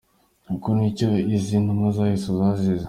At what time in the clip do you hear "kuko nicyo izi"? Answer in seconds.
0.47-1.55